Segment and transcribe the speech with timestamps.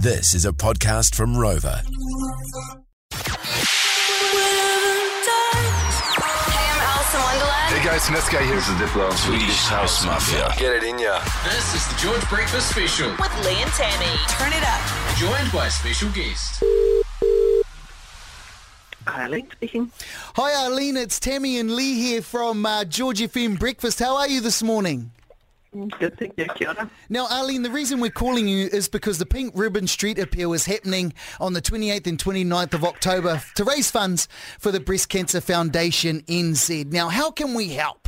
[0.00, 1.82] This is a podcast from Rova.
[1.82, 1.90] Hey,
[6.70, 7.74] I'm Alison Wonderland.
[7.74, 8.54] Hey guys, Niska here.
[8.56, 9.12] This is Diplo.
[9.12, 10.52] Swedish House Mafia.
[10.58, 11.20] Get it in ya.
[11.44, 14.16] This is the George Breakfast Special, With Lee and Tammy.
[14.28, 14.80] Turn it up.
[15.16, 16.62] joined by a special guest.
[19.08, 19.90] Eileen speaking.
[20.36, 20.96] Hi, Arlene.
[20.96, 23.98] It's Tammy and Lee here from uh, George FM Breakfast.
[24.00, 25.10] How are you this morning?
[25.74, 26.90] Mm, good, thank you, Kia ora.
[27.08, 30.64] Now, Arlene, the reason we're calling you is because the Pink Ribbon Street Appeal is
[30.64, 34.28] happening on the 28th and 29th of October to raise funds
[34.58, 36.90] for the Breast Cancer Foundation NZ.
[36.90, 38.07] Now, how can we help?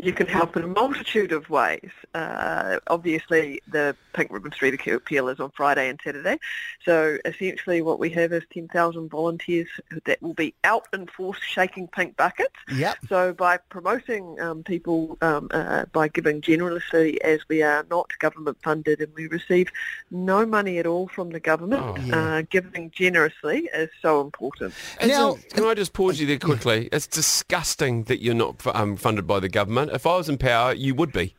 [0.00, 1.90] You can help in a multitude of ways.
[2.14, 6.38] Uh, obviously, the Pink Ribbon Street Appeal is on Friday and Saturday.
[6.84, 9.66] So essentially what we have is 10,000 volunteers
[10.04, 12.54] that will be out in force shaking pink buckets.
[12.72, 12.96] Yep.
[13.08, 18.58] So by promoting um, people, um, uh, by giving generously as we are not government
[18.62, 19.68] funded and we receive
[20.12, 24.74] no money at all from the government, uh, giving generously is so important.
[25.00, 26.88] And Now- so, can I just pause you there quickly?
[26.92, 29.87] It's disgusting that you're not um, funded by the government.
[29.92, 31.34] If I was in power, you would be.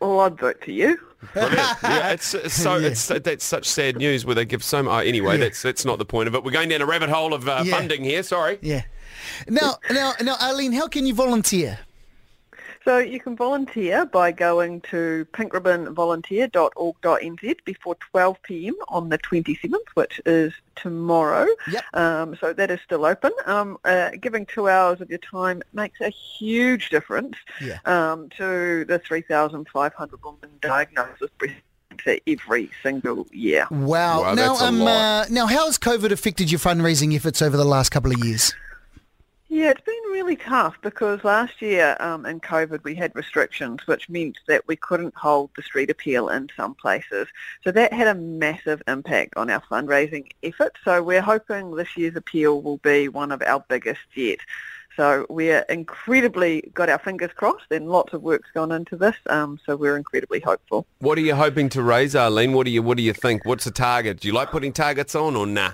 [0.00, 0.98] Well, I'd vote for you.
[1.36, 5.06] yeah, it's, it's so it's that's such sad news where they give so much.
[5.06, 6.42] anyway, that's that's not the point of it.
[6.44, 7.76] We're going down a rabbit hole of uh, Yeah.
[7.76, 8.22] funding here.
[8.22, 8.58] Sorry.
[8.62, 8.82] Yeah.
[9.48, 11.78] Now, now, now, Arlene, how can you volunteer?
[12.84, 18.74] So you can volunteer by going to pinkribbonvolunteer.org.nz before 12 p.m.
[18.88, 21.46] on the 27th, which is tomorrow.
[21.70, 21.84] Yep.
[21.92, 23.32] Um, so that is still open.
[23.44, 27.78] Um, uh, giving two hours of your time makes a huge difference Yeah.
[27.84, 31.54] um, to the 3,500 women diagnosed with breast
[31.90, 33.66] cancer every single year.
[33.70, 34.22] Wow.
[34.22, 34.88] Wow, now, that's a um, lot.
[34.88, 38.54] uh, now, how has COVID affected your fundraising efforts over the last couple of years?
[39.52, 44.08] Yeah, it's been really tough because last year um, in COVID we had restrictions, which
[44.08, 47.26] meant that we couldn't hold the street appeal in some places.
[47.64, 50.78] So that had a massive impact on our fundraising effort.
[50.84, 54.38] So we're hoping this year's appeal will be one of our biggest yet.
[54.96, 59.16] So we're incredibly got our fingers crossed, and lots of work's gone into this.
[59.28, 60.86] Um, so we're incredibly hopeful.
[61.00, 62.52] What are you hoping to raise, Arlene?
[62.52, 63.44] What do you What do you think?
[63.44, 64.20] What's the target?
[64.20, 65.72] Do you like putting targets on or nah?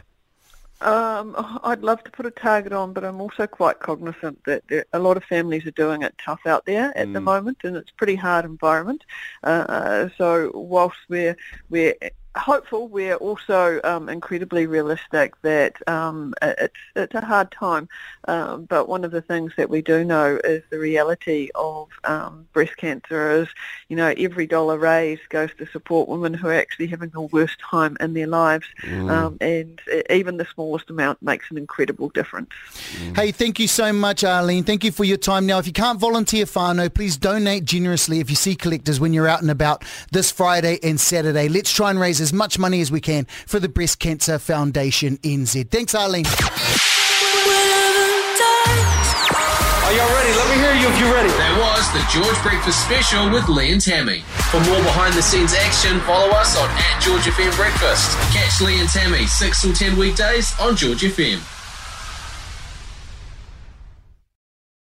[0.80, 4.84] Um, I'd love to put a target on, but I'm also quite cognizant that there,
[4.92, 7.90] a lot of families are doing it tough out there at the moment, and it's
[7.90, 9.04] a pretty hard environment.
[9.42, 11.36] Uh, Uh, so whilst we're
[11.70, 11.94] we're
[12.36, 17.88] hopeful, we're also um, incredibly realistic that um, it's it's a hard time.
[18.28, 22.46] Um, but one of the things that we do know is the reality of um,
[22.52, 23.48] breast cancer is,
[23.88, 27.58] you know, every dollar raised goes to support women who are actually having the worst
[27.60, 29.80] time in their lives, um, and
[30.10, 32.50] even the smallest amount makes an incredible difference.
[33.14, 34.64] Hey, thank you so much, Arlene.
[34.64, 35.46] Thank you for your time.
[35.46, 39.28] Now, if you can't volunteer, whānau, please donate generously if you see collectors when you're
[39.28, 41.48] out and about this Friday and Saturday.
[41.48, 45.16] Let's try and raise as much money as we can for the Breast Cancer Foundation
[45.18, 45.70] NZ.
[45.70, 46.26] Thanks, Arlene.
[49.86, 50.34] Are y'all ready?
[50.34, 51.28] Let me hear you if you're ready.
[51.28, 54.24] That was the George Breakfast Special with Lee and Tammy.
[54.50, 58.18] For more behind the scenes action, follow us on at George FM Breakfast.
[58.34, 61.55] Catch Lee and Tammy 6 till 10 weekdays on George FM.